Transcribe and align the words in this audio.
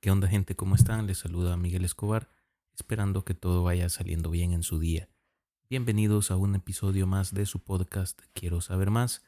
¿Qué 0.00 0.12
onda 0.12 0.28
gente? 0.28 0.54
¿Cómo 0.54 0.76
están? 0.76 1.08
Les 1.08 1.18
saluda 1.18 1.56
Miguel 1.56 1.84
Escobar, 1.84 2.30
esperando 2.72 3.24
que 3.24 3.34
todo 3.34 3.64
vaya 3.64 3.88
saliendo 3.88 4.30
bien 4.30 4.52
en 4.52 4.62
su 4.62 4.78
día. 4.78 5.08
Bienvenidos 5.68 6.30
a 6.30 6.36
un 6.36 6.54
episodio 6.54 7.08
más 7.08 7.34
de 7.34 7.46
su 7.46 7.58
podcast 7.58 8.20
Quiero 8.32 8.60
saber 8.60 8.92
más, 8.92 9.24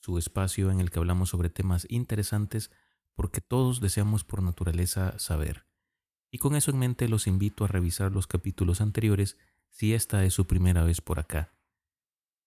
su 0.00 0.16
espacio 0.16 0.70
en 0.70 0.80
el 0.80 0.90
que 0.90 1.00
hablamos 1.00 1.28
sobre 1.28 1.50
temas 1.50 1.86
interesantes 1.90 2.70
porque 3.14 3.42
todos 3.42 3.82
deseamos 3.82 4.24
por 4.24 4.42
naturaleza 4.42 5.18
saber. 5.18 5.66
Y 6.30 6.38
con 6.38 6.56
eso 6.56 6.70
en 6.70 6.78
mente 6.78 7.08
los 7.08 7.26
invito 7.26 7.66
a 7.66 7.68
revisar 7.68 8.10
los 8.10 8.26
capítulos 8.26 8.80
anteriores 8.80 9.36
si 9.68 9.92
esta 9.92 10.24
es 10.24 10.32
su 10.32 10.46
primera 10.46 10.82
vez 10.82 11.02
por 11.02 11.18
acá. 11.18 11.52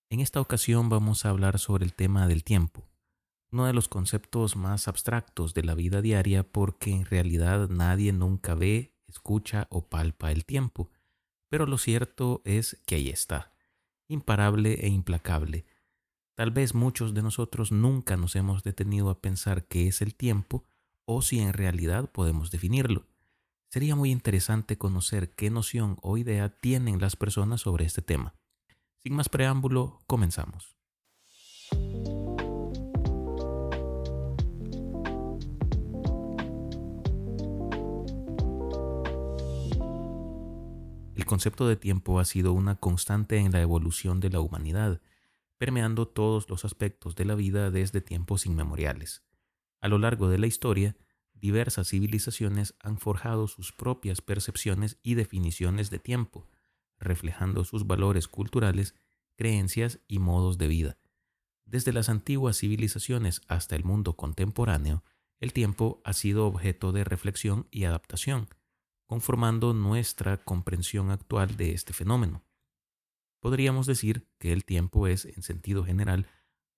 En 0.10 0.22
esta 0.22 0.42
ocasión 0.42 0.90
vamos 0.90 1.24
a 1.24 1.30
hablar 1.30 1.60
sobre 1.60 1.86
el 1.86 1.94
tema 1.94 2.28
del 2.28 2.44
tiempo 2.44 2.90
uno 3.52 3.66
de 3.66 3.74
los 3.74 3.88
conceptos 3.88 4.56
más 4.56 4.88
abstractos 4.88 5.54
de 5.54 5.64
la 5.64 5.76
vida 5.76 6.02
diaria 6.02 6.44
porque 6.44 6.92
en 6.92 7.06
realidad 7.06 7.70
nadie 7.70 8.14
nunca 8.14 8.54
ve, 8.54 8.96
escucha 9.08 9.68
o 9.70 9.88
palpa 9.88 10.32
el 10.32 10.46
tiempo. 10.46 10.92
Pero 11.50 11.66
lo 11.66 11.78
cierto 11.78 12.42
es 12.46 12.80
que 12.86 12.96
ahí 12.96 13.10
está, 13.10 13.54
imparable 14.08 14.86
e 14.86 14.88
implacable. 14.88 15.66
Tal 16.36 16.52
vez 16.52 16.74
muchos 16.74 17.14
de 17.14 17.24
nosotros 17.24 17.72
nunca 17.72 18.18
nos 18.18 18.36
hemos 18.36 18.64
detenido 18.64 19.10
a 19.10 19.20
pensar 19.20 19.66
qué 19.68 19.88
es 19.88 20.02
el 20.02 20.16
tiempo 20.16 20.66
o 21.06 21.22
si 21.22 21.40
en 21.40 21.54
realidad 21.54 22.12
podemos 22.12 22.52
definirlo. 22.52 23.08
Sería 23.70 23.96
muy 23.96 24.12
interesante 24.12 24.78
conocer 24.78 25.36
qué 25.36 25.50
noción 25.50 25.98
o 26.02 26.18
idea 26.18 26.50
tienen 26.50 27.00
las 27.02 27.16
personas 27.16 27.62
sobre 27.62 27.86
este 27.86 28.02
tema. 28.02 28.36
Sin 28.98 29.16
más 29.16 29.28
preámbulo, 29.28 30.02
comenzamos. 30.08 30.79
Concepto 41.30 41.68
de 41.68 41.76
tiempo 41.76 42.20
ha 42.20 42.26
sido 42.26 42.54
una 42.54 42.78
constante 42.78 43.38
en 43.38 43.52
la 43.52 43.62
evolución 43.62 44.20
de 44.20 44.32
la 44.32 44.40
humanidad, 44.40 45.00
permeando 45.60 46.08
todos 46.08 46.50
los 46.50 46.66
aspectos 46.66 47.16
de 47.16 47.24
la 47.24 47.36
vida 47.36 47.70
desde 47.70 48.02
tiempos 48.02 48.48
inmemoriales. 48.48 49.24
A 49.80 49.90
lo 49.90 50.00
largo 50.00 50.28
de 50.28 50.40
la 50.40 50.48
historia, 50.48 50.98
diversas 51.36 51.90
civilizaciones 51.90 52.74
han 52.80 52.98
forjado 52.98 53.48
sus 53.48 53.72
propias 53.72 54.22
percepciones 54.22 54.98
y 55.04 55.14
definiciones 55.14 55.92
de 55.92 56.00
tiempo, 56.00 56.50
reflejando 56.98 57.64
sus 57.64 57.86
valores 57.86 58.28
culturales, 58.28 58.96
creencias 59.36 60.00
y 60.08 60.18
modos 60.18 60.58
de 60.58 60.68
vida. 60.68 60.98
Desde 61.64 61.94
las 61.94 62.10
antiguas 62.10 62.58
civilizaciones 62.58 63.42
hasta 63.48 63.76
el 63.76 63.84
mundo 63.84 64.16
contemporáneo, 64.16 65.04
el 65.40 65.54
tiempo 65.54 66.02
ha 66.06 66.14
sido 66.14 66.48
objeto 66.48 66.92
de 66.92 67.04
reflexión 67.04 67.68
y 67.70 67.84
adaptación, 67.84 68.50
conformando 69.10 69.74
nuestra 69.74 70.38
comprensión 70.38 71.10
actual 71.10 71.58
de 71.58 71.72
este 71.72 71.94
fenómeno. 71.94 72.44
Podríamos 73.40 73.88
decir 73.88 74.28
que 74.38 74.54
el 74.54 74.66
tiempo 74.66 75.08
es, 75.08 75.26
en 75.26 75.42
sentido 75.42 75.84
general, 75.84 76.28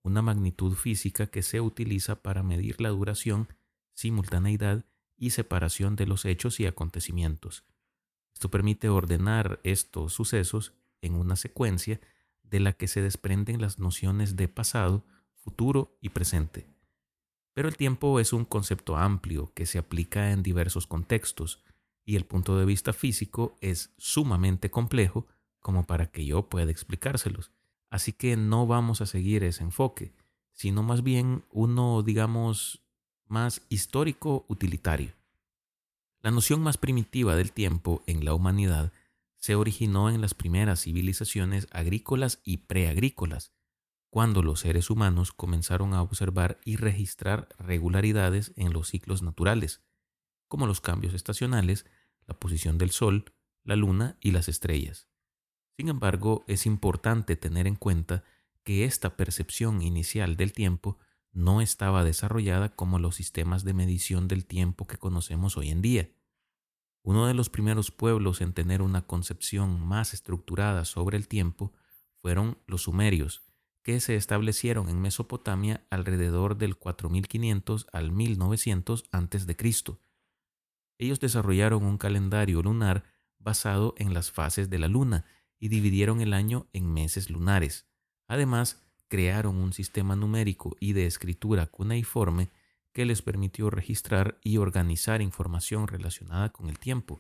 una 0.02 0.22
magnitud 0.22 0.76
física 0.76 1.28
que 1.28 1.42
se 1.42 1.60
utiliza 1.60 2.24
para 2.24 2.42
medir 2.42 2.80
la 2.80 2.88
duración, 2.88 3.50
simultaneidad 3.96 4.86
y 5.18 5.32
separación 5.32 5.98
de 5.98 6.06
los 6.06 6.24
hechos 6.24 6.62
y 6.62 6.68
acontecimientos. 6.68 7.66
Esto 8.34 8.50
permite 8.50 8.88
ordenar 8.88 9.60
estos 9.66 10.14
sucesos 10.14 10.72
en 11.02 11.16
una 11.16 11.36
secuencia 11.36 12.00
de 12.44 12.62
la 12.62 12.72
que 12.72 12.88
se 12.88 13.02
desprenden 13.02 13.60
las 13.60 13.78
nociones 13.78 14.38
de 14.38 14.48
pasado, 14.48 15.04
futuro 15.36 15.98
y 16.00 16.10
presente. 16.10 16.70
Pero 17.54 17.68
el 17.68 17.76
tiempo 17.76 18.22
es 18.22 18.32
un 18.32 18.46
concepto 18.46 18.96
amplio 18.96 19.52
que 19.54 19.66
se 19.66 19.80
aplica 19.80 20.32
en 20.32 20.44
diversos 20.44 20.88
contextos, 20.88 21.62
y 22.12 22.18
el 22.18 22.26
punto 22.26 22.58
de 22.58 22.66
vista 22.66 22.92
físico 22.92 23.56
es 23.62 23.94
sumamente 23.98 24.70
complejo 24.70 25.28
como 25.62 25.88
para 25.88 26.08
que 26.08 26.26
yo 26.26 26.50
pueda 26.50 26.70
explicárselos. 26.70 27.54
Así 27.90 28.12
que 28.12 28.36
no 28.36 28.68
vamos 28.68 29.00
a 29.00 29.06
seguir 29.06 29.46
ese 29.46 29.64
enfoque, 29.64 30.14
sino 30.52 30.84
más 30.84 31.04
bien 31.04 31.46
uno, 31.52 32.04
digamos, 32.04 32.84
más 33.28 33.62
histórico 33.70 34.46
utilitario. 34.50 35.14
La 36.20 36.32
noción 36.32 36.62
más 36.62 36.78
primitiva 36.78 37.38
del 37.38 37.54
tiempo 37.54 38.04
en 38.08 38.26
la 38.26 38.34
humanidad 38.34 38.92
se 39.38 39.56
originó 39.56 40.10
en 40.10 40.20
las 40.20 40.34
primeras 40.34 40.82
civilizaciones 40.82 41.70
agrícolas 41.72 42.42
y 42.44 42.58
preagrícolas, 42.58 43.54
cuando 44.10 44.44
los 44.44 44.60
seres 44.60 44.90
humanos 44.90 45.32
comenzaron 45.32 45.94
a 45.94 46.02
observar 46.02 46.60
y 46.66 46.76
registrar 46.76 47.48
regularidades 47.58 48.52
en 48.58 48.74
los 48.74 48.90
ciclos 48.90 49.22
naturales, 49.22 49.82
como 50.50 50.68
los 50.68 50.82
cambios 50.82 51.14
estacionales, 51.14 51.86
la 52.32 52.40
posición 52.40 52.78
del 52.78 52.92
Sol, 52.92 53.26
la 53.66 53.76
Luna 53.76 54.18
y 54.22 54.32
las 54.32 54.48
estrellas. 54.48 55.10
Sin 55.76 55.90
embargo, 55.90 56.46
es 56.48 56.66
importante 56.66 57.36
tener 57.36 57.68
en 57.68 57.76
cuenta 57.76 58.24
que 58.64 58.86
esta 58.86 59.18
percepción 59.18 59.82
inicial 59.82 60.38
del 60.38 60.54
tiempo 60.54 60.98
no 61.34 61.60
estaba 61.60 62.06
desarrollada 62.06 62.74
como 62.74 63.00
los 63.00 63.16
sistemas 63.16 63.66
de 63.66 63.74
medición 63.74 64.30
del 64.30 64.46
tiempo 64.46 64.88
que 64.88 64.98
conocemos 64.98 65.58
hoy 65.58 65.72
en 65.72 65.82
día. 65.82 66.10
Uno 67.04 67.28
de 67.28 67.34
los 67.34 67.50
primeros 67.50 67.92
pueblos 67.92 68.40
en 68.40 68.54
tener 68.54 68.82
una 68.82 69.06
concepción 69.06 69.86
más 69.86 70.14
estructurada 70.14 70.86
sobre 70.86 71.18
el 71.18 71.28
tiempo 71.28 71.74
fueron 72.22 72.60
los 72.66 72.84
sumerios, 72.84 73.44
que 73.84 74.00
se 74.00 74.16
establecieron 74.16 74.88
en 74.88 75.02
Mesopotamia 75.02 75.86
alrededor 75.90 76.58
del 76.58 76.78
4500 76.78 77.88
al 77.92 78.12
1900 78.12 79.04
a.C. 79.12 80.11
Ellos 81.02 81.20
desarrollaron 81.20 81.84
un 81.84 81.98
calendario 81.98 82.62
lunar 82.62 83.04
basado 83.40 83.96
en 83.98 84.14
las 84.14 84.30
fases 84.30 84.70
de 84.70 84.78
la 84.78 84.88
luna 84.88 85.26
y 85.58 85.70
dividieron 85.70 86.22
el 86.22 86.32
año 86.32 86.68
en 86.74 86.94
meses 86.94 87.32
lunares. 87.32 87.88
Además, 88.28 88.84
crearon 89.08 89.58
un 89.58 89.74
sistema 89.74 90.16
numérico 90.16 90.78
y 90.80 90.94
de 90.94 91.08
escritura 91.08 91.66
cuneiforme 91.66 92.52
que 92.94 93.06
les 93.06 93.24
permitió 93.24 93.72
registrar 93.72 94.40
y 94.44 94.58
organizar 94.58 95.24
información 95.24 95.88
relacionada 95.88 96.52
con 96.52 96.70
el 96.70 96.78
tiempo, 96.78 97.20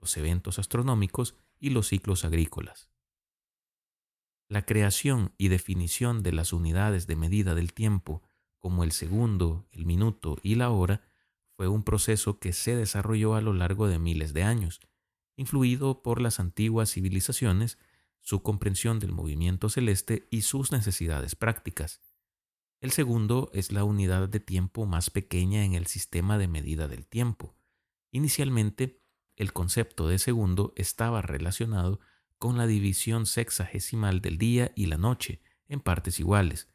los 0.00 0.16
eventos 0.16 0.58
astronómicos 0.58 1.36
y 1.60 1.68
los 1.68 1.88
ciclos 1.88 2.24
agrícolas. 2.24 2.88
La 4.48 4.64
creación 4.64 5.34
y 5.36 5.48
definición 5.48 6.22
de 6.22 6.32
las 6.32 6.54
unidades 6.54 7.06
de 7.06 7.16
medida 7.16 7.54
del 7.54 7.74
tiempo, 7.74 8.22
como 8.56 8.84
el 8.84 8.92
segundo, 8.92 9.68
el 9.70 9.84
minuto 9.84 10.38
y 10.42 10.54
la 10.54 10.70
hora, 10.70 11.02
fue 11.58 11.66
un 11.66 11.82
proceso 11.82 12.38
que 12.38 12.52
se 12.52 12.76
desarrolló 12.76 13.34
a 13.34 13.40
lo 13.40 13.52
largo 13.52 13.88
de 13.88 13.98
miles 13.98 14.32
de 14.32 14.44
años, 14.44 14.78
influido 15.34 16.04
por 16.04 16.20
las 16.20 16.38
antiguas 16.38 16.92
civilizaciones, 16.92 17.78
su 18.20 18.44
comprensión 18.44 19.00
del 19.00 19.10
movimiento 19.10 19.68
celeste 19.68 20.28
y 20.30 20.42
sus 20.42 20.70
necesidades 20.70 21.34
prácticas. 21.34 22.00
El 22.80 22.92
segundo 22.92 23.50
es 23.52 23.72
la 23.72 23.82
unidad 23.82 24.28
de 24.28 24.38
tiempo 24.38 24.86
más 24.86 25.10
pequeña 25.10 25.64
en 25.64 25.74
el 25.74 25.88
sistema 25.88 26.38
de 26.38 26.46
medida 26.46 26.86
del 26.86 27.08
tiempo. 27.08 27.56
Inicialmente, 28.12 29.02
el 29.34 29.52
concepto 29.52 30.06
de 30.06 30.20
segundo 30.20 30.72
estaba 30.76 31.22
relacionado 31.22 31.98
con 32.38 32.56
la 32.56 32.68
división 32.68 33.26
sexagesimal 33.26 34.20
del 34.20 34.38
día 34.38 34.70
y 34.76 34.86
la 34.86 34.96
noche 34.96 35.40
en 35.66 35.80
partes 35.80 36.20
iguales. 36.20 36.68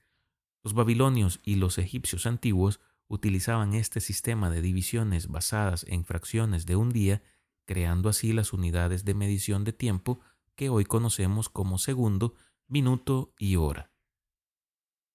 Los 0.61 0.73
babilonios 0.73 1.39
y 1.41 1.55
los 1.55 1.77
egipcios 1.77 2.25
antiguos 2.25 2.81
utilizaban 3.07 3.73
este 3.73 3.99
sistema 3.99 4.49
de 4.49 4.61
divisiones 4.61 5.27
basadas 5.27 5.85
en 5.87 6.05
fracciones 6.05 6.65
de 6.65 6.75
un 6.75 6.91
día, 6.91 7.23
creando 7.65 8.09
así 8.09 8.33
las 8.33 8.53
unidades 8.53 9.05
de 9.05 9.13
medición 9.13 9.63
de 9.63 9.73
tiempo 9.73 10.19
que 10.55 10.69
hoy 10.69 10.85
conocemos 10.85 11.49
como 11.49 11.77
segundo, 11.77 12.35
minuto 12.67 13.33
y 13.37 13.55
hora. 13.55 13.91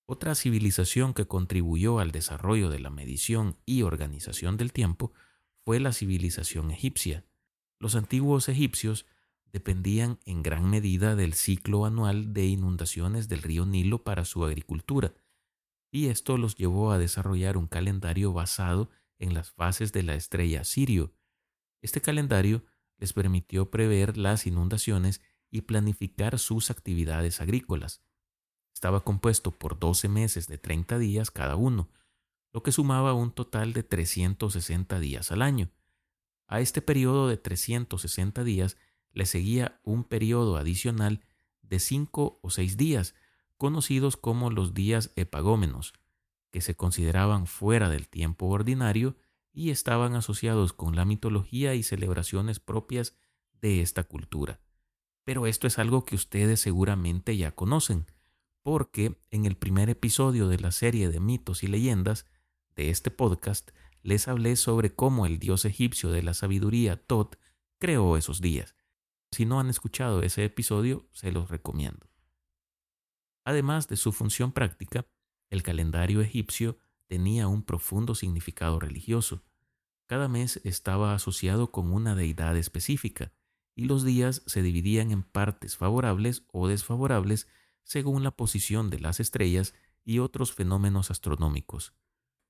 Otra 0.06 0.34
civilización 0.34 1.12
que 1.12 1.26
contribuyó 1.26 1.98
al 1.98 2.12
desarrollo 2.12 2.70
de 2.70 2.78
la 2.78 2.90
medición 2.90 3.58
y 3.66 3.82
organización 3.82 4.56
del 4.56 4.72
tiempo 4.72 5.12
fue 5.64 5.80
la 5.80 5.92
civilización 5.92 6.70
egipcia. 6.70 7.26
Los 7.78 7.94
antiguos 7.94 8.48
egipcios 8.48 9.06
dependían 9.52 10.18
en 10.24 10.42
gran 10.42 10.70
medida 10.70 11.14
del 11.14 11.34
ciclo 11.34 11.84
anual 11.84 12.32
de 12.32 12.46
inundaciones 12.46 13.28
del 13.28 13.42
río 13.42 13.66
Nilo 13.66 14.02
para 14.02 14.24
su 14.24 14.44
agricultura, 14.44 15.12
y 15.90 16.08
esto 16.08 16.36
los 16.36 16.56
llevó 16.56 16.92
a 16.92 16.98
desarrollar 16.98 17.56
un 17.56 17.66
calendario 17.66 18.32
basado 18.32 18.90
en 19.18 19.34
las 19.34 19.50
fases 19.50 19.92
de 19.92 20.02
la 20.02 20.14
estrella 20.14 20.64
Sirio. 20.64 21.14
Este 21.80 22.00
calendario 22.00 22.64
les 22.98 23.12
permitió 23.12 23.70
prever 23.70 24.16
las 24.16 24.46
inundaciones 24.46 25.22
y 25.50 25.62
planificar 25.62 26.38
sus 26.38 26.70
actividades 26.70 27.40
agrícolas. 27.40 28.02
Estaba 28.74 29.02
compuesto 29.02 29.50
por 29.52 29.78
12 29.78 30.08
meses 30.08 30.46
de 30.46 30.58
30 30.58 30.98
días 30.98 31.30
cada 31.30 31.56
uno, 31.56 31.90
lo 32.52 32.62
que 32.62 32.72
sumaba 32.72 33.14
un 33.14 33.32
total 33.32 33.72
de 33.72 33.82
360 33.82 35.00
días 35.00 35.32
al 35.32 35.42
año. 35.42 35.70
A 36.46 36.60
este 36.60 36.80
periodo 36.80 37.28
de 37.28 37.36
360 37.36 38.44
días 38.44 38.76
le 39.12 39.26
seguía 39.26 39.80
un 39.82 40.04
periodo 40.04 40.56
adicional 40.56 41.24
de 41.62 41.78
5 41.78 42.40
o 42.42 42.50
6 42.50 42.76
días, 42.76 43.14
conocidos 43.58 44.16
como 44.16 44.50
los 44.50 44.72
días 44.72 45.12
epagómenos, 45.16 45.92
que 46.50 46.60
se 46.60 46.74
consideraban 46.74 47.46
fuera 47.46 47.90
del 47.90 48.08
tiempo 48.08 48.46
ordinario 48.46 49.16
y 49.52 49.70
estaban 49.70 50.14
asociados 50.14 50.72
con 50.72 50.96
la 50.96 51.04
mitología 51.04 51.74
y 51.74 51.82
celebraciones 51.82 52.60
propias 52.60 53.16
de 53.60 53.82
esta 53.82 54.04
cultura. 54.04 54.60
Pero 55.24 55.46
esto 55.46 55.66
es 55.66 55.78
algo 55.78 56.04
que 56.04 56.14
ustedes 56.14 56.60
seguramente 56.60 57.36
ya 57.36 57.52
conocen, 57.54 58.06
porque 58.62 59.20
en 59.30 59.44
el 59.44 59.56
primer 59.56 59.90
episodio 59.90 60.48
de 60.48 60.58
la 60.58 60.72
serie 60.72 61.08
de 61.08 61.20
mitos 61.20 61.62
y 61.62 61.66
leyendas 61.66 62.26
de 62.76 62.90
este 62.90 63.10
podcast 63.10 63.70
les 64.02 64.28
hablé 64.28 64.56
sobre 64.56 64.94
cómo 64.94 65.26
el 65.26 65.38
dios 65.38 65.64
egipcio 65.64 66.10
de 66.10 66.22
la 66.22 66.32
sabiduría 66.32 66.96
Tot 66.96 67.38
creó 67.78 68.16
esos 68.16 68.40
días. 68.40 68.74
Si 69.32 69.44
no 69.44 69.60
han 69.60 69.68
escuchado 69.68 70.22
ese 70.22 70.44
episodio, 70.44 71.08
se 71.12 71.32
los 71.32 71.50
recomiendo. 71.50 72.07
Además 73.48 73.88
de 73.88 73.96
su 73.96 74.12
función 74.12 74.52
práctica, 74.52 75.06
el 75.48 75.62
calendario 75.62 76.20
egipcio 76.20 76.76
tenía 77.06 77.48
un 77.48 77.62
profundo 77.62 78.14
significado 78.14 78.78
religioso. 78.78 79.42
Cada 80.04 80.28
mes 80.28 80.60
estaba 80.64 81.14
asociado 81.14 81.72
con 81.72 81.90
una 81.90 82.14
deidad 82.14 82.58
específica, 82.58 83.32
y 83.74 83.86
los 83.86 84.04
días 84.04 84.42
se 84.44 84.60
dividían 84.60 85.12
en 85.12 85.22
partes 85.22 85.78
favorables 85.78 86.42
o 86.52 86.68
desfavorables 86.68 87.48
según 87.84 88.22
la 88.22 88.32
posición 88.32 88.90
de 88.90 89.00
las 89.00 89.18
estrellas 89.18 89.72
y 90.04 90.18
otros 90.18 90.52
fenómenos 90.52 91.10
astronómicos. 91.10 91.94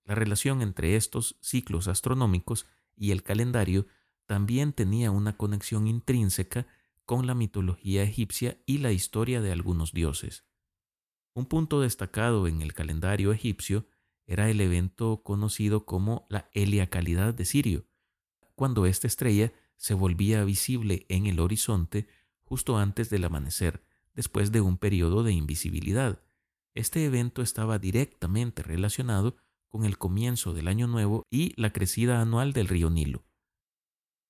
La 0.02 0.16
relación 0.16 0.62
entre 0.62 0.96
estos 0.96 1.38
ciclos 1.40 1.86
astronómicos 1.86 2.66
y 2.96 3.12
el 3.12 3.22
calendario 3.22 3.86
también 4.26 4.72
tenía 4.72 5.12
una 5.12 5.36
conexión 5.36 5.86
intrínseca 5.86 6.66
con 7.04 7.28
la 7.28 7.36
mitología 7.36 8.02
egipcia 8.02 8.60
y 8.66 8.78
la 8.78 8.90
historia 8.90 9.40
de 9.40 9.52
algunos 9.52 9.92
dioses. 9.92 10.47
Un 11.34 11.46
punto 11.46 11.80
destacado 11.80 12.46
en 12.46 12.62
el 12.62 12.74
calendario 12.74 13.32
egipcio 13.32 13.86
era 14.26 14.50
el 14.50 14.60
evento 14.60 15.22
conocido 15.22 15.86
como 15.86 16.26
la 16.28 16.50
heliacalidad 16.52 17.34
de 17.34 17.44
Sirio, 17.44 17.86
cuando 18.54 18.86
esta 18.86 19.06
estrella 19.06 19.52
se 19.76 19.94
volvía 19.94 20.44
visible 20.44 21.06
en 21.08 21.26
el 21.26 21.40
horizonte 21.40 22.08
justo 22.42 22.76
antes 22.76 23.10
del 23.10 23.24
amanecer, 23.24 23.84
después 24.14 24.52
de 24.52 24.60
un 24.60 24.78
periodo 24.78 25.22
de 25.22 25.32
invisibilidad. 25.32 26.22
Este 26.74 27.04
evento 27.04 27.40
estaba 27.42 27.78
directamente 27.78 28.62
relacionado 28.62 29.36
con 29.68 29.84
el 29.84 29.98
comienzo 29.98 30.54
del 30.54 30.68
año 30.68 30.86
nuevo 30.86 31.22
y 31.30 31.52
la 31.60 31.72
crecida 31.72 32.20
anual 32.20 32.52
del 32.52 32.68
río 32.68 32.90
Nilo. 32.90 33.24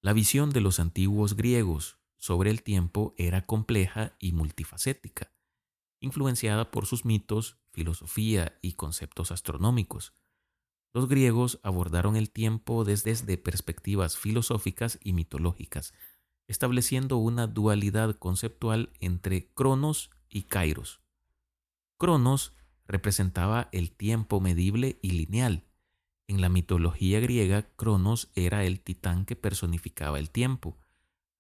La 0.01 0.13
visión 0.13 0.51
de 0.51 0.61
los 0.61 0.79
antiguos 0.79 1.37
griegos 1.37 1.99
sobre 2.19 2.51
el 2.51 2.63
tiempo 2.63 3.15
era 3.17 3.47
compleja 3.47 4.17
y 4.19 4.33
multifacética, 4.33 5.33
influenciada 6.01 6.71
por 6.71 6.87
sus 6.87 7.05
mitos, 7.05 7.59
filosofía 7.71 8.59
y 8.63 8.75
conceptos 8.75 9.31
astronómicos. 9.31 10.15
Los 10.93 11.09
griegos 11.09 11.61
abordaron 11.63 12.17
el 12.17 12.31
tiempo 12.31 12.85
desde, 12.85 13.39
perspectivas 13.39 14.17
filosóficas 14.17 14.99
y 15.03 15.13
mitológicas, 15.13 15.93
estableciendo 16.47 17.19
una 17.19 17.47
dualidad 17.47 18.17
conceptual 18.17 18.91
entre 19.01 19.53
Cronos 19.53 20.11
y 20.31 20.45
Kairos. 20.45 21.01
Cronos 21.99 22.55
representaba 22.87 23.69
el 23.73 23.93
tiempo 23.93 24.41
medible 24.41 24.99
y 25.03 25.11
lineal. 25.11 25.65
En 26.27 26.41
la 26.41 26.49
mitología 26.49 27.21
griega, 27.21 27.63
Cronos 27.77 28.31
era 28.35 28.65
el 28.65 28.81
titán 28.81 29.25
que 29.25 29.37
personificaba 29.37 30.19
el 30.19 30.31
tiempo, 30.31 30.79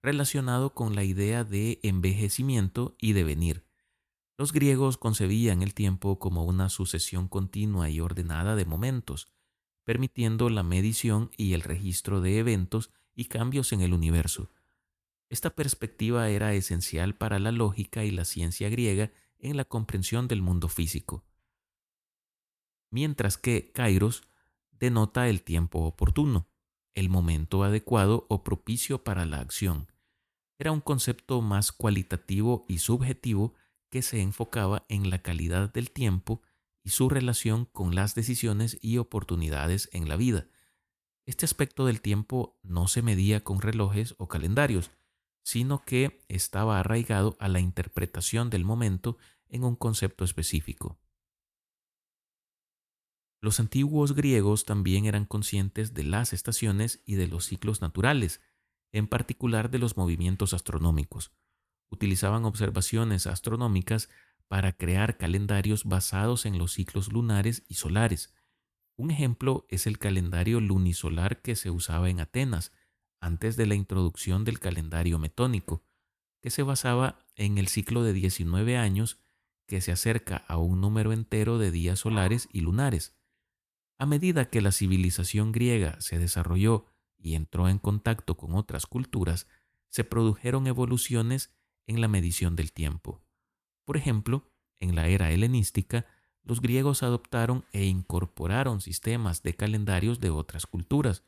relacionado 0.02 0.74
con 0.74 0.94
la 0.94 1.04
idea 1.04 1.44
de 1.44 1.80
envejecimiento 1.82 2.96
y 2.98 3.12
devenir. 3.12 3.67
Los 4.38 4.52
griegos 4.52 4.98
concebían 4.98 5.62
el 5.62 5.74
tiempo 5.74 6.20
como 6.20 6.44
una 6.44 6.68
sucesión 6.68 7.26
continua 7.26 7.90
y 7.90 7.98
ordenada 7.98 8.54
de 8.54 8.64
momentos, 8.64 9.26
permitiendo 9.82 10.48
la 10.48 10.62
medición 10.62 11.32
y 11.36 11.54
el 11.54 11.62
registro 11.62 12.20
de 12.20 12.38
eventos 12.38 12.92
y 13.16 13.24
cambios 13.24 13.72
en 13.72 13.80
el 13.80 13.92
universo. 13.92 14.48
Esta 15.28 15.50
perspectiva 15.50 16.28
era 16.28 16.54
esencial 16.54 17.16
para 17.16 17.40
la 17.40 17.50
lógica 17.50 18.04
y 18.04 18.12
la 18.12 18.24
ciencia 18.24 18.68
griega 18.68 19.10
en 19.40 19.56
la 19.56 19.64
comprensión 19.64 20.28
del 20.28 20.40
mundo 20.40 20.68
físico. 20.68 21.24
Mientras 22.90 23.38
que 23.38 23.72
Kairos 23.72 24.22
denota 24.70 25.28
el 25.28 25.42
tiempo 25.42 25.80
oportuno, 25.80 26.46
el 26.94 27.08
momento 27.08 27.64
adecuado 27.64 28.24
o 28.28 28.44
propicio 28.44 29.02
para 29.02 29.26
la 29.26 29.40
acción. 29.40 29.90
Era 30.60 30.70
un 30.70 30.80
concepto 30.80 31.42
más 31.42 31.72
cualitativo 31.72 32.64
y 32.68 32.78
subjetivo 32.78 33.54
que 33.90 34.02
se 34.02 34.20
enfocaba 34.20 34.84
en 34.88 35.10
la 35.10 35.20
calidad 35.20 35.72
del 35.72 35.90
tiempo 35.90 36.42
y 36.82 36.90
su 36.90 37.08
relación 37.08 37.66
con 37.66 37.94
las 37.94 38.14
decisiones 38.14 38.78
y 38.80 38.98
oportunidades 38.98 39.88
en 39.92 40.08
la 40.08 40.16
vida. 40.16 40.48
Este 41.26 41.44
aspecto 41.44 41.84
del 41.84 42.00
tiempo 42.00 42.58
no 42.62 42.88
se 42.88 43.02
medía 43.02 43.44
con 43.44 43.60
relojes 43.60 44.14
o 44.18 44.28
calendarios, 44.28 44.90
sino 45.42 45.84
que 45.84 46.24
estaba 46.28 46.80
arraigado 46.80 47.36
a 47.40 47.48
la 47.48 47.60
interpretación 47.60 48.50
del 48.50 48.64
momento 48.64 49.18
en 49.48 49.64
un 49.64 49.76
concepto 49.76 50.24
específico. 50.24 50.98
Los 53.40 53.60
antiguos 53.60 54.14
griegos 54.14 54.64
también 54.64 55.06
eran 55.06 55.24
conscientes 55.24 55.94
de 55.94 56.02
las 56.02 56.32
estaciones 56.32 57.02
y 57.06 57.14
de 57.14 57.28
los 57.28 57.44
ciclos 57.44 57.80
naturales, 57.80 58.40
en 58.92 59.06
particular 59.06 59.70
de 59.70 59.78
los 59.78 59.96
movimientos 59.96 60.54
astronómicos. 60.54 61.32
Utilizaban 61.90 62.44
observaciones 62.44 63.26
astronómicas 63.26 64.08
para 64.48 64.72
crear 64.72 65.16
calendarios 65.16 65.84
basados 65.84 66.46
en 66.46 66.58
los 66.58 66.72
ciclos 66.72 67.12
lunares 67.12 67.64
y 67.68 67.74
solares. 67.74 68.34
Un 68.96 69.10
ejemplo 69.10 69.66
es 69.68 69.86
el 69.86 69.98
calendario 69.98 70.60
lunisolar 70.60 71.40
que 71.40 71.54
se 71.54 71.70
usaba 71.70 72.10
en 72.10 72.20
Atenas 72.20 72.72
antes 73.20 73.56
de 73.56 73.66
la 73.66 73.74
introducción 73.74 74.44
del 74.44 74.58
calendario 74.58 75.18
metónico, 75.18 75.84
que 76.40 76.50
se 76.50 76.62
basaba 76.62 77.18
en 77.36 77.58
el 77.58 77.68
ciclo 77.68 78.02
de 78.02 78.12
19 78.12 78.76
años 78.76 79.20
que 79.66 79.80
se 79.80 79.92
acerca 79.92 80.38
a 80.48 80.56
un 80.56 80.80
número 80.80 81.12
entero 81.12 81.58
de 81.58 81.70
días 81.70 82.00
solares 82.00 82.48
y 82.52 82.62
lunares. 82.62 83.16
A 83.98 84.06
medida 84.06 84.48
que 84.48 84.62
la 84.62 84.72
civilización 84.72 85.52
griega 85.52 86.00
se 86.00 86.18
desarrolló 86.18 86.86
y 87.18 87.34
entró 87.34 87.68
en 87.68 87.78
contacto 87.78 88.36
con 88.36 88.54
otras 88.54 88.86
culturas, 88.86 89.46
se 89.88 90.04
produjeron 90.04 90.66
evoluciones 90.66 91.57
en 91.88 92.00
la 92.00 92.06
medición 92.06 92.54
del 92.54 92.72
tiempo. 92.72 93.20
Por 93.84 93.96
ejemplo, 93.96 94.48
en 94.78 94.94
la 94.94 95.08
era 95.08 95.32
helenística, 95.32 96.06
los 96.44 96.60
griegos 96.60 97.02
adoptaron 97.02 97.64
e 97.72 97.86
incorporaron 97.86 98.80
sistemas 98.80 99.42
de 99.42 99.54
calendarios 99.54 100.20
de 100.20 100.30
otras 100.30 100.66
culturas, 100.66 101.24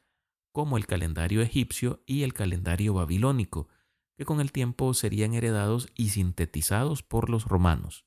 como 0.53 0.77
el 0.77 0.87
calendario 0.87 1.43
egipcio 1.43 2.03
y 2.07 2.23
el 2.23 2.33
calendario 2.33 2.95
babilónico, 2.95 3.69
que 4.17 4.25
con 4.25 4.41
el 4.41 4.53
tiempo 4.53 4.95
serían 4.95 5.35
heredados 5.35 5.89
y 5.95 6.11
sintetizados 6.11 7.03
por 7.03 7.31
los 7.31 7.47
romanos. 7.47 8.05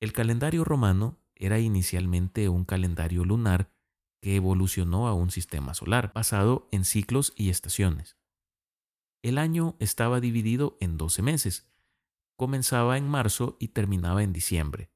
El 0.00 0.12
calendario 0.12 0.64
romano 0.64 1.18
era 1.34 1.58
inicialmente 1.58 2.48
un 2.48 2.64
calendario 2.64 3.24
lunar 3.24 3.70
que 4.20 4.36
evolucionó 4.36 5.08
a 5.08 5.14
un 5.14 5.30
sistema 5.30 5.74
solar 5.74 6.12
basado 6.14 6.68
en 6.72 6.84
ciclos 6.84 7.32
y 7.36 7.50
estaciones. 7.50 8.16
El 9.26 9.38
año 9.38 9.74
estaba 9.80 10.20
dividido 10.20 10.78
en 10.80 10.96
12 10.96 11.20
meses, 11.20 11.68
comenzaba 12.36 12.96
en 12.96 13.08
marzo 13.08 13.56
y 13.58 13.68
terminaba 13.68 14.22
en 14.22 14.32
diciembre. 14.32 14.92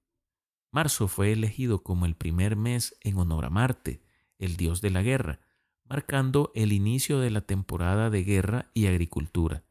Marzo 0.71 1.09
fue 1.09 1.33
elegido 1.33 1.83
como 1.83 2.07
el 2.07 2.15
primer 2.15 2.55
mes 2.55 2.97
en 3.01 3.19
honor 3.19 3.45
a 3.45 3.51
Marte, 3.51 4.05
el 4.39 4.57
dios 4.57 4.81
de 4.83 4.91
la 4.91 5.03
guerra, 5.03 5.41
marcando 5.83 6.53
el 6.55 6.71
inicio 6.71 7.19
de 7.19 7.31
la 7.31 7.41
temporada 7.41 8.09
de 8.09 8.23
guerra 8.23 8.71
y 8.73 8.87
agricultura. 8.87 9.65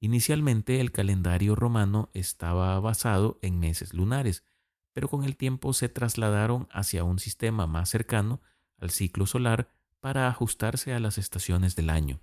Inicialmente 0.00 0.80
el 0.80 0.90
calendario 0.90 1.54
romano 1.54 2.10
estaba 2.14 2.80
basado 2.80 3.38
en 3.42 3.60
meses 3.60 3.94
lunares, 3.94 4.42
pero 4.92 5.06
con 5.08 5.22
el 5.22 5.36
tiempo 5.36 5.72
se 5.72 5.88
trasladaron 5.88 6.66
hacia 6.72 7.04
un 7.04 7.20
sistema 7.20 7.68
más 7.68 7.90
cercano 7.90 8.42
al 8.76 8.90
ciclo 8.90 9.24
solar 9.24 9.68
para 10.00 10.26
ajustarse 10.26 10.94
a 10.94 10.98
las 10.98 11.16
estaciones 11.16 11.76
del 11.76 11.90
año. 11.90 12.20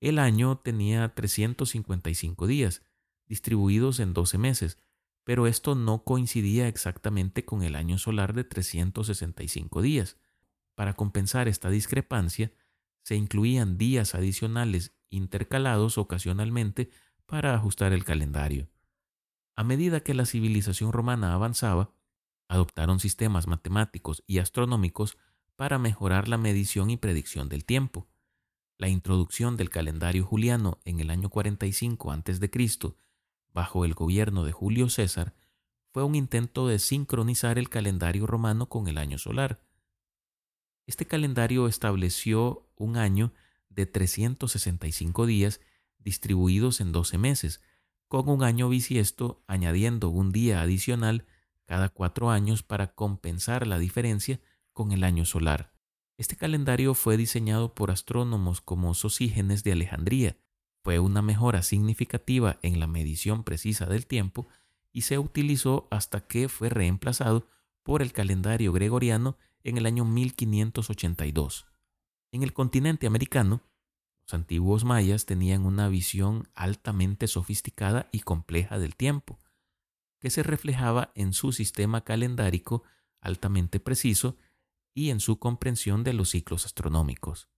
El 0.00 0.18
año 0.18 0.56
tenía 0.56 1.14
355 1.14 2.46
días, 2.46 2.82
distribuidos 3.26 4.00
en 4.00 4.14
12 4.14 4.38
meses, 4.38 4.78
pero 5.24 5.46
esto 5.46 5.74
no 5.74 6.04
coincidía 6.04 6.68
exactamente 6.68 7.44
con 7.44 7.62
el 7.62 7.76
año 7.76 7.98
solar 7.98 8.32
de 8.32 8.44
365 8.44 9.82
días. 9.82 10.16
Para 10.74 10.94
compensar 10.94 11.46
esta 11.46 11.68
discrepancia, 11.68 12.52
se 13.02 13.14
incluían 13.14 13.76
días 13.76 14.14
adicionales 14.14 14.96
intercalados 15.10 15.98
ocasionalmente 15.98 16.90
para 17.26 17.54
ajustar 17.54 17.92
el 17.92 18.04
calendario. 18.04 18.68
A 19.56 19.64
medida 19.64 20.00
que 20.00 20.14
la 20.14 20.24
civilización 20.24 20.92
romana 20.92 21.34
avanzaba, 21.34 21.92
adoptaron 22.48 22.98
sistemas 22.98 23.46
matemáticos 23.46 24.24
y 24.26 24.38
astronómicos 24.38 25.18
para 25.56 25.78
mejorar 25.78 26.26
la 26.26 26.38
medición 26.38 26.90
y 26.90 26.96
predicción 26.96 27.48
del 27.48 27.64
tiempo. 27.64 28.09
La 28.80 28.88
introducción 28.88 29.58
del 29.58 29.68
calendario 29.68 30.24
juliano 30.24 30.78
en 30.86 31.00
el 31.00 31.10
año 31.10 31.28
45 31.28 32.12
a.C 32.12 32.50
bajo 33.52 33.84
el 33.84 33.92
gobierno 33.92 34.42
de 34.42 34.52
Julio 34.52 34.88
César, 34.88 35.34
fue 35.92 36.02
un 36.02 36.14
intento 36.14 36.66
de 36.66 36.78
sincronizar 36.78 37.58
el 37.58 37.68
calendario 37.68 38.26
romano 38.26 38.70
con 38.70 38.88
el 38.88 38.96
año 38.96 39.18
solar. 39.18 39.60
Este 40.86 41.04
calendario 41.04 41.66
estableció 41.66 42.70
un 42.74 42.96
año 42.96 43.34
de 43.68 43.84
365 43.84 45.26
días 45.26 45.60
distribuidos 45.98 46.80
en 46.80 46.90
12 46.90 47.18
meses, 47.18 47.60
con 48.08 48.30
un 48.30 48.42
año 48.42 48.70
bisiesto 48.70 49.44
añadiendo 49.46 50.08
un 50.08 50.32
día 50.32 50.62
adicional 50.62 51.26
cada 51.66 51.90
cuatro 51.90 52.30
años 52.30 52.62
para 52.62 52.94
compensar 52.94 53.66
la 53.66 53.78
diferencia 53.78 54.40
con 54.72 54.92
el 54.92 55.04
año 55.04 55.26
solar. 55.26 55.70
Este 56.20 56.36
calendario 56.36 56.92
fue 56.92 57.16
diseñado 57.16 57.74
por 57.74 57.90
astrónomos 57.90 58.60
como 58.60 58.92
Sosígenes 58.92 59.64
de 59.64 59.72
Alejandría. 59.72 60.36
Fue 60.82 60.98
una 60.98 61.22
mejora 61.22 61.62
significativa 61.62 62.58
en 62.60 62.78
la 62.78 62.86
medición 62.86 63.42
precisa 63.42 63.86
del 63.86 64.06
tiempo 64.06 64.46
y 64.92 65.00
se 65.00 65.18
utilizó 65.18 65.88
hasta 65.90 66.20
que 66.20 66.50
fue 66.50 66.68
reemplazado 66.68 67.48
por 67.82 68.02
el 68.02 68.12
calendario 68.12 68.70
gregoriano 68.70 69.38
en 69.64 69.78
el 69.78 69.86
año 69.86 70.04
1582. 70.04 71.64
En 72.32 72.42
el 72.42 72.52
continente 72.52 73.06
americano, 73.06 73.62
los 74.20 74.34
antiguos 74.34 74.84
mayas 74.84 75.24
tenían 75.24 75.64
una 75.64 75.88
visión 75.88 76.50
altamente 76.54 77.28
sofisticada 77.28 78.10
y 78.12 78.20
compleja 78.20 78.78
del 78.78 78.94
tiempo, 78.94 79.40
que 80.18 80.28
se 80.28 80.42
reflejaba 80.42 81.12
en 81.14 81.32
su 81.32 81.52
sistema 81.52 82.04
calendárico 82.04 82.82
altamente 83.22 83.80
preciso 83.80 84.36
y 84.94 85.10
en 85.10 85.20
su 85.20 85.38
comprensión 85.38 86.04
de 86.04 86.12
los 86.12 86.30
ciclos 86.30 86.66
astronómicos. 86.66 87.48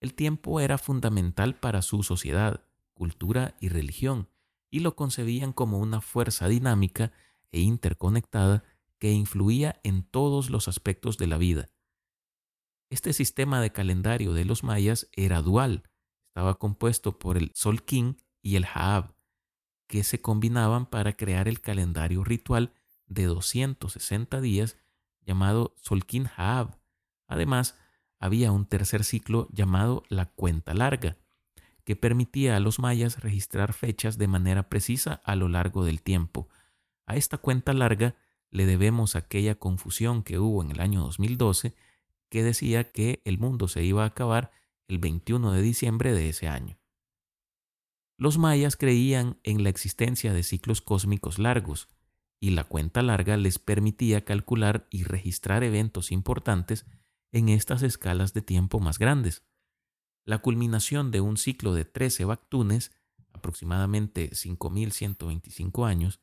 El 0.00 0.14
tiempo 0.14 0.60
era 0.60 0.78
fundamental 0.78 1.54
para 1.54 1.82
su 1.82 2.02
sociedad, 2.02 2.64
cultura 2.94 3.56
y 3.60 3.68
religión, 3.68 4.28
y 4.70 4.80
lo 4.80 4.96
concebían 4.96 5.52
como 5.52 5.78
una 5.78 6.00
fuerza 6.00 6.48
dinámica 6.48 7.12
e 7.52 7.60
interconectada 7.60 8.64
que 8.98 9.12
influía 9.12 9.80
en 9.82 10.02
todos 10.04 10.50
los 10.50 10.68
aspectos 10.68 11.18
de 11.18 11.26
la 11.26 11.38
vida. 11.38 11.68
Este 12.90 13.12
sistema 13.12 13.60
de 13.60 13.72
calendario 13.72 14.32
de 14.32 14.44
los 14.44 14.64
mayas 14.64 15.08
era 15.12 15.42
dual, 15.42 15.84
estaba 16.28 16.58
compuesto 16.58 17.18
por 17.18 17.36
el 17.36 17.50
Solkin 17.54 18.16
y 18.42 18.56
el 18.56 18.64
Haab, 18.64 19.14
que 19.86 20.04
se 20.04 20.20
combinaban 20.20 20.86
para 20.86 21.14
crear 21.14 21.48
el 21.48 21.60
calendario 21.60 22.24
ritual 22.24 22.72
de 23.06 23.24
260 23.24 24.40
días 24.40 24.76
llamado 25.30 25.76
Solkin 25.76 26.28
Haab. 26.36 26.76
Además, 27.28 27.78
había 28.18 28.50
un 28.50 28.66
tercer 28.66 29.04
ciclo 29.04 29.46
llamado 29.52 30.02
la 30.08 30.26
cuenta 30.26 30.74
larga, 30.74 31.18
que 31.84 31.94
permitía 31.94 32.56
a 32.56 32.60
los 32.60 32.80
mayas 32.80 33.20
registrar 33.20 33.72
fechas 33.72 34.18
de 34.18 34.26
manera 34.26 34.68
precisa 34.68 35.20
a 35.24 35.36
lo 35.36 35.46
largo 35.46 35.84
del 35.84 36.02
tiempo. 36.02 36.48
A 37.06 37.14
esta 37.14 37.38
cuenta 37.38 37.72
larga 37.72 38.16
le 38.50 38.66
debemos 38.66 39.14
aquella 39.14 39.54
confusión 39.54 40.24
que 40.24 40.40
hubo 40.40 40.64
en 40.64 40.72
el 40.72 40.80
año 40.80 41.00
2012 41.02 41.76
que 42.28 42.42
decía 42.42 42.90
que 42.90 43.22
el 43.24 43.38
mundo 43.38 43.68
se 43.68 43.84
iba 43.84 44.02
a 44.02 44.06
acabar 44.06 44.50
el 44.88 44.98
21 44.98 45.52
de 45.52 45.62
diciembre 45.62 46.12
de 46.12 46.28
ese 46.28 46.48
año. 46.48 46.76
Los 48.16 48.36
mayas 48.36 48.74
creían 48.74 49.38
en 49.44 49.62
la 49.62 49.70
existencia 49.70 50.32
de 50.32 50.42
ciclos 50.42 50.82
cósmicos 50.82 51.38
largos, 51.38 51.88
y 52.40 52.50
la 52.50 52.64
cuenta 52.64 53.02
larga 53.02 53.36
les 53.36 53.58
permitía 53.58 54.24
calcular 54.24 54.88
y 54.90 55.04
registrar 55.04 55.62
eventos 55.62 56.10
importantes 56.10 56.86
en 57.32 57.50
estas 57.50 57.82
escalas 57.82 58.32
de 58.32 58.42
tiempo 58.42 58.80
más 58.80 58.98
grandes. 58.98 59.44
La 60.24 60.38
culminación 60.38 61.10
de 61.10 61.20
un 61.20 61.36
ciclo 61.36 61.74
de 61.74 61.84
13 61.84 62.24
bactunes, 62.24 62.92
aproximadamente 63.32 64.30
5.125 64.30 65.86
años, 65.86 66.20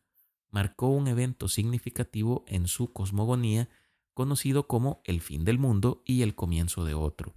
marcó 0.50 0.90
un 0.90 1.08
evento 1.08 1.48
significativo 1.48 2.44
en 2.48 2.68
su 2.68 2.92
cosmogonía 2.94 3.70
conocido 4.14 4.68
como 4.68 5.02
el 5.04 5.22
fin 5.22 5.46
del 5.46 5.60
mundo 5.60 6.02
y 6.04 6.24
el 6.24 6.34
comienzo 6.34 6.84
de 6.84 6.96
otro. 6.96 7.36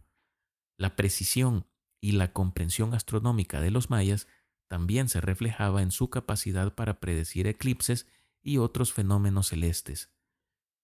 La 0.79 0.97
precisión 0.97 1.67
y 2.01 2.13
la 2.13 2.33
comprensión 2.33 2.95
astronómica 2.95 3.61
de 3.61 3.71
los 3.71 3.91
mayas 3.91 4.27
también 4.69 5.09
se 5.09 5.21
reflejaba 5.21 5.83
en 5.83 5.91
su 5.91 6.09
capacidad 6.09 6.75
para 6.75 6.99
predecir 7.01 7.47
eclipses 7.47 8.07
y 8.43 8.59
otros 8.59 8.93
fenómenos 8.93 9.49
celestes. 9.49 10.11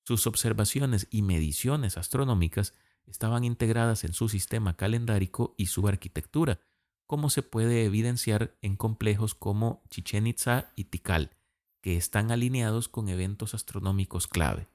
Sus 0.05 0.27
observaciones 0.27 1.09
y 1.11 1.23
mediciones 1.23 1.97
astronómicas 1.97 2.75
estaban 3.07 3.45
integradas 3.45 4.05
en 4.05 4.13
su 4.13 4.29
sistema 4.29 4.77
calendárico 4.77 5.55
y 5.57 5.67
su 5.67 5.87
arquitectura, 5.89 6.61
como 7.07 7.31
se 7.31 7.43
puede 7.43 7.85
evidenciar 7.85 8.57
en 8.63 8.77
complejos 8.77 9.35
como 9.35 9.83
Chichen 9.91 10.27
Itza 10.27 10.73
y 10.77 10.85
Tikal, 10.85 11.37
que 11.83 11.97
están 11.97 12.31
alineados 12.31 12.89
con 12.89 13.09
eventos 13.09 13.55
astronómicos 13.55 14.27
clave. 14.27 14.69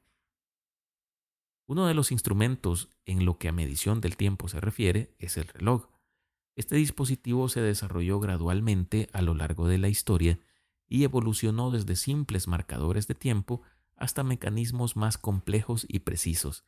Uno 1.68 1.88
de 1.88 1.94
los 1.94 2.12
instrumentos 2.12 2.90
en 3.06 3.26
lo 3.26 3.38
que 3.38 3.48
a 3.48 3.54
medición 3.54 4.02
del 4.02 4.18
tiempo 4.18 4.50
se 4.50 4.60
refiere 4.60 5.16
es 5.20 5.38
el 5.38 5.48
reloj. 5.48 5.90
Este 6.58 6.76
dispositivo 6.76 7.48
se 7.48 7.62
desarrolló 7.62 8.20
gradualmente 8.20 9.10
a 9.14 9.22
lo 9.22 9.34
largo 9.34 9.68
de 9.68 9.78
la 9.78 9.88
historia 9.88 10.40
y 10.92 11.06
evolucionó 11.06 11.72
desde 11.72 11.96
simples 11.96 12.50
marcadores 12.50 13.08
de 13.08 13.16
tiempo 13.16 13.62
hasta 13.96 14.24
mecanismos 14.24 14.98
más 14.98 15.18
complejos 15.18 15.86
y 15.88 16.00
precisos. 16.00 16.66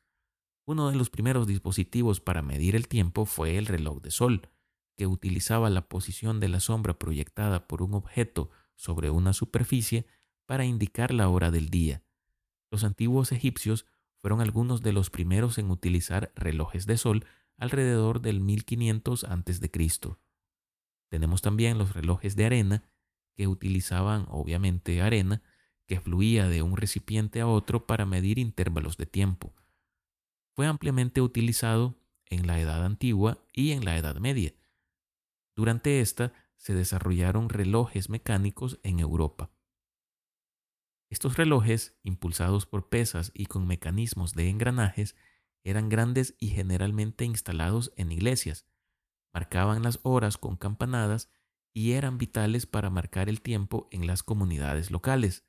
Uno 0.66 0.90
de 0.90 0.96
los 0.96 1.10
primeros 1.10 1.46
dispositivos 1.46 2.22
para 2.22 2.42
medir 2.42 2.78
el 2.78 2.88
tiempo 2.88 3.26
fue 3.26 3.58
el 3.58 3.66
reloj 3.66 4.02
de 4.02 4.12
sol, 4.12 4.50
que 4.96 5.08
utilizaba 5.08 5.70
la 5.70 5.90
posición 5.90 6.40
de 6.40 6.48
la 6.48 6.62
sombra 6.62 6.98
proyectada 6.98 7.68
por 7.68 7.84
un 7.84 7.96
objeto 7.96 8.50
sobre 8.76 9.10
una 9.10 9.34
superficie 9.34 10.08
para 10.46 10.64
indicar 10.64 11.14
la 11.14 11.28
hora 11.28 11.52
del 11.52 11.68
día. 11.68 12.02
Los 12.72 12.86
antiguos 12.86 13.34
egipcios 13.34 13.86
fueron 14.22 14.40
algunos 14.40 14.82
de 14.82 14.94
los 14.94 15.10
primeros 15.10 15.58
en 15.58 15.70
utilizar 15.70 16.32
relojes 16.34 16.86
de 16.86 16.96
sol 16.96 17.26
alrededor 17.58 18.22
del 18.22 18.40
1500 18.40 19.26
a.C. 19.26 19.70
Tenemos 21.10 21.42
también 21.42 21.78
los 21.78 21.94
relojes 21.94 22.38
de 22.38 22.46
arena, 22.46 22.84
que 23.36 23.48
utilizaban 23.48 24.26
obviamente 24.30 25.02
arena 25.02 25.42
que 25.88 26.00
fluía 26.00 26.48
de 26.48 26.62
un 26.62 26.78
recipiente 26.78 27.42
a 27.42 27.48
otro 27.48 27.86
para 27.86 28.06
medir 28.06 28.40
intervalos 28.40 28.98
de 28.98 29.06
tiempo. 29.06 29.54
Fue 30.56 30.68
ampliamente 30.68 31.22
utilizado 31.22 31.96
en 32.26 32.48
la 32.48 32.60
Edad 32.60 32.86
Antigua 32.86 33.40
y 33.52 33.72
en 33.72 33.86
la 33.86 33.98
Edad 33.98 34.16
Media. 34.18 34.54
Durante 35.56 36.00
esta 36.00 36.34
se 36.56 36.74
desarrollaron 36.74 37.50
relojes 37.50 38.10
mecánicos 38.10 38.80
en 38.84 39.00
Europa. 39.00 39.52
Estos 41.10 41.38
relojes, 41.38 42.00
impulsados 42.04 42.66
por 42.66 42.90
pesas 42.90 43.32
y 43.36 43.46
con 43.46 43.68
mecanismos 43.68 44.34
de 44.34 44.50
engranajes, 44.50 45.16
eran 45.64 45.90
grandes 45.90 46.36
y 46.40 46.48
generalmente 46.48 47.26
instalados 47.26 47.94
en 47.98 48.12
iglesias. 48.12 48.66
Marcaban 49.34 49.84
las 49.84 50.00
horas 50.04 50.38
con 50.38 50.58
campanadas 50.58 51.30
y 51.74 51.94
eran 51.94 52.18
vitales 52.18 52.66
para 52.66 52.90
marcar 52.90 53.30
el 53.30 53.42
tiempo 53.42 53.88
en 53.92 54.08
las 54.08 54.24
comunidades 54.24 54.92
locales. 54.92 55.46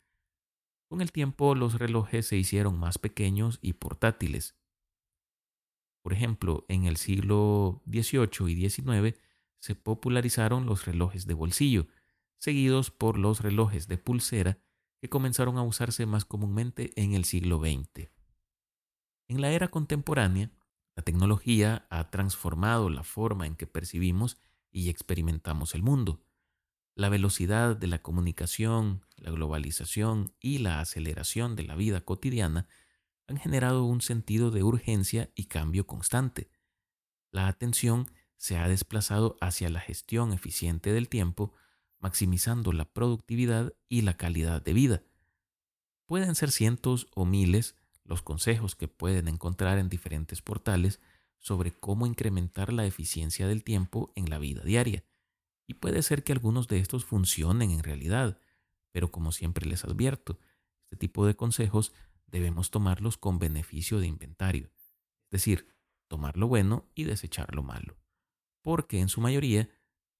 Con 0.89 1.01
el 1.01 1.13
tiempo 1.13 1.55
los 1.55 1.79
relojes 1.79 2.27
se 2.27 2.37
hicieron 2.37 2.79
más 2.79 2.99
pequeños 2.99 3.59
y 3.61 3.75
portátiles. 3.75 4.57
Por 6.03 6.13
ejemplo, 6.13 6.65
en 6.69 6.85
el 6.85 6.97
siglo 6.97 7.83
XVIII 7.87 8.51
y 8.51 8.69
XIX 8.69 9.19
se 9.59 9.75
popularizaron 9.75 10.67
los 10.67 10.85
relojes 10.85 11.27
de 11.27 11.35
bolsillo, 11.35 11.87
seguidos 12.39 12.91
por 12.91 13.19
los 13.19 13.41
relojes 13.41 13.89
de 13.89 13.97
pulsera 13.97 14.59
que 15.01 15.09
comenzaron 15.09 15.57
a 15.59 15.63
usarse 15.63 16.07
más 16.07 16.25
comúnmente 16.25 16.93
en 17.01 17.15
el 17.15 17.25
siglo 17.25 17.59
XX. 17.59 18.11
En 19.29 19.41
la 19.41 19.51
era 19.53 19.69
contemporánea, 19.69 20.51
la 20.97 21.03
tecnología 21.03 21.87
ha 21.91 22.11
transformado 22.11 22.91
la 22.91 23.03
forma 23.03 23.47
en 23.47 23.57
que 23.57 23.67
percibimos 23.67 24.39
y 24.75 24.91
experimentamos 24.91 25.75
el 25.75 25.83
mundo. 25.83 26.21
La 26.97 27.09
velocidad 27.09 27.77
de 27.77 27.87
la 27.87 28.03
comunicación, 28.03 29.07
la 29.17 29.31
globalización 29.31 30.35
y 30.41 30.59
la 30.59 30.81
aceleración 30.81 31.55
de 31.55 31.63
la 31.63 31.77
vida 31.77 32.01
cotidiana 32.03 32.67
han 33.29 33.39
generado 33.39 33.85
un 33.85 34.01
sentido 34.01 34.51
de 34.51 34.65
urgencia 34.65 35.31
y 35.35 35.45
cambio 35.45 35.87
constante. 35.87 36.51
La 37.31 37.47
atención 37.47 38.11
se 38.37 38.59
ha 38.59 38.69
desplazado 38.69 39.37
hacia 39.41 39.71
la 39.71 39.81
gestión 39.81 40.33
eficiente 40.33 40.93
del 40.93 41.09
tiempo 41.09 41.55
maximizando 42.01 42.73
la 42.73 42.85
productividad 42.85 43.73
y 43.89 44.03
la 44.03 44.19
calidad 44.19 44.61
de 44.61 44.75
vida. 44.75 45.03
Pueden 46.05 46.35
ser 46.35 46.51
cientos 46.51 47.07
o 47.15 47.25
miles 47.25 47.77
los 48.05 48.23
consejos 48.23 48.77
que 48.77 48.89
pueden 48.89 49.29
encontrar 49.29 49.79
en 49.79 49.89
diferentes 49.89 50.43
portales 50.43 51.01
sobre 51.45 51.73
cómo 51.73 52.07
incrementar 52.07 52.73
la 52.73 52.87
eficiencia 52.87 53.47
del 53.47 53.65
tiempo 53.65 54.11
en 54.17 54.31
la 54.31 54.39
vida 54.39 54.63
diaria. 54.63 55.05
Y 55.67 55.75
puede 55.75 56.03
ser 56.03 56.25
que 56.25 56.33
algunos 56.33 56.69
de 56.69 56.79
estos 56.79 57.05
funcionen 57.05 57.71
en 57.71 57.83
realidad, 57.83 58.39
pero 58.93 59.13
como 59.13 59.31
siempre 59.31 59.67
les 59.67 59.85
advierto, 59.85 60.39
este 60.85 60.97
tipo 60.97 61.27
de 61.27 61.37
consejos 61.37 61.93
debemos 62.29 62.71
tomarlos 62.71 63.19
con 63.19 63.39
beneficio 63.39 64.01
de 64.01 64.07
inventario, 64.07 64.71
es 65.25 65.31
decir, 65.33 65.69
tomar 66.09 66.39
lo 66.39 66.49
bueno 66.49 66.89
y 66.95 67.05
desechar 67.05 67.55
lo 67.55 67.63
malo, 67.63 67.99
porque 68.63 69.01
en 69.01 69.11
su 69.11 69.21
mayoría 69.21 69.69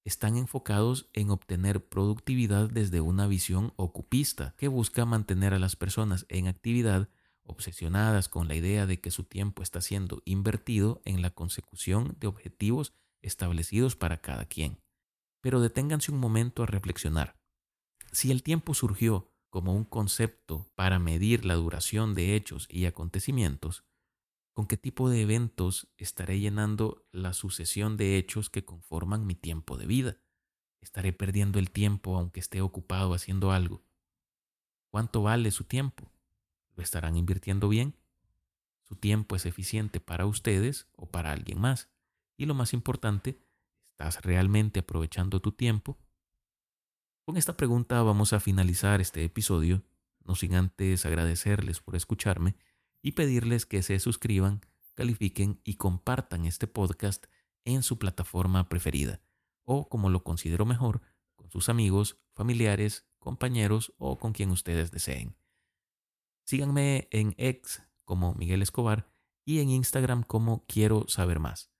están 0.03 0.37
enfocados 0.37 1.09
en 1.13 1.31
obtener 1.31 1.89
productividad 1.89 2.69
desde 2.69 3.01
una 3.01 3.25
visión 3.25 3.73
ocupista 3.77 4.53
que 4.57 4.67
busca 4.67 5.05
mantener 5.05 5.55
a 5.55 5.59
las 5.59 5.75
personas 5.75 6.27
en 6.29 6.47
actividad 6.47 7.09
obsesionadas 7.45 8.29
con 8.29 8.47
la 8.47 8.55
idea 8.55 8.85
de 8.85 8.99
que 8.99 9.11
su 9.11 9.23
tiempo 9.23 9.63
está 9.63 9.81
siendo 9.81 10.21
invertido 10.25 11.01
en 11.05 11.21
la 11.21 11.29
consecución 11.29 12.17
de 12.19 12.27
objetivos 12.27 12.93
establecidos 13.21 13.95
para 13.95 14.21
cada 14.21 14.45
quien. 14.45 14.81
Pero 15.41 15.61
deténganse 15.61 16.11
un 16.11 16.19
momento 16.19 16.63
a 16.63 16.65
reflexionar. 16.65 17.39
Si 18.11 18.31
el 18.31 18.43
tiempo 18.43 18.73
surgió 18.73 19.31
como 19.49 19.73
un 19.73 19.85
concepto 19.85 20.71
para 20.75 20.99
medir 20.99 21.45
la 21.45 21.55
duración 21.55 22.13
de 22.13 22.35
hechos 22.35 22.67
y 22.69 22.85
acontecimientos, 22.85 23.85
¿con 24.53 24.67
qué 24.67 24.77
tipo 24.77 25.09
de 25.09 25.21
eventos 25.21 25.87
estaré 25.97 26.39
llenando 26.39 27.07
la 27.11 27.33
sucesión 27.33 27.97
de 27.97 28.17
hechos 28.17 28.49
que 28.49 28.65
conforman 28.65 29.25
mi 29.25 29.35
tiempo 29.35 29.77
de 29.77 29.85
vida? 29.85 30.17
¿Estaré 30.81 31.13
perdiendo 31.13 31.59
el 31.59 31.71
tiempo 31.71 32.17
aunque 32.17 32.39
esté 32.39 32.61
ocupado 32.61 33.13
haciendo 33.13 33.51
algo? 33.51 33.83
¿Cuánto 34.91 35.23
vale 35.23 35.51
su 35.51 35.63
tiempo? 35.63 36.14
¿Lo 36.75 36.83
estarán 36.83 37.15
invirtiendo 37.17 37.69
bien? 37.69 37.95
¿Su 38.83 38.95
tiempo 38.95 39.35
es 39.35 39.45
eficiente 39.45 39.99
para 39.99 40.25
ustedes 40.25 40.87
o 40.93 41.09
para 41.09 41.31
alguien 41.31 41.59
más? 41.59 41.89
Y 42.37 42.45
lo 42.45 42.53
más 42.53 42.73
importante, 42.73 43.39
¿estás 43.91 44.21
realmente 44.21 44.81
aprovechando 44.81 45.39
tu 45.41 45.51
tiempo 45.51 45.97
con 47.25 47.37
esta 47.37 47.57
pregunta 47.57 48.03
vamos 48.03 48.33
a 48.33 48.39
finalizar 48.39 49.01
este 49.01 49.23
episodio, 49.23 49.81
no 50.23 50.35
sin 50.35 50.53
antes 50.53 51.07
agradecerles 51.07 51.79
por 51.79 51.95
escucharme 51.95 52.55
y 53.01 53.13
pedirles 53.13 53.65
que 53.65 53.81
se 53.81 53.97
suscriban, 53.97 54.61
califiquen 54.93 55.59
y 55.63 55.73
compartan 55.73 56.45
este 56.45 56.67
podcast 56.67 57.25
en 57.63 57.81
su 57.81 57.97
plataforma 57.97 58.69
preferida 58.69 59.21
o 59.63 59.89
como 59.89 60.11
lo 60.11 60.23
considero 60.23 60.67
mejor, 60.67 61.01
con 61.35 61.49
sus 61.49 61.67
amigos, 61.67 62.19
familiares, 62.35 63.07
compañeros 63.17 63.91
o 63.97 64.19
con 64.19 64.31
quien 64.31 64.51
ustedes 64.51 64.91
deseen. 64.91 65.35
Síganme 66.45 67.07
en 67.11 67.33
X 67.37 67.81
como 68.03 68.35
Miguel 68.35 68.61
Escobar 68.61 69.11
y 69.45 69.61
en 69.61 69.69
Instagram 69.69 70.21
como 70.21 70.63
Quiero 70.67 71.05
Saber 71.07 71.39
Más. 71.39 71.71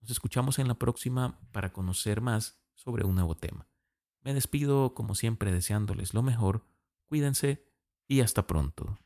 Nos 0.00 0.10
escuchamos 0.10 0.58
en 0.58 0.66
la 0.66 0.74
próxima 0.74 1.38
para 1.52 1.72
conocer 1.72 2.20
más 2.20 2.60
sobre 2.74 3.04
un 3.04 3.14
nuevo 3.14 3.36
tema. 3.36 3.68
Me 4.22 4.34
despido 4.34 4.94
como 4.94 5.14
siempre 5.14 5.52
deseándoles 5.52 6.12
lo 6.12 6.22
mejor, 6.22 6.66
cuídense 7.06 7.64
y 8.08 8.20
hasta 8.20 8.48
pronto. 8.48 8.98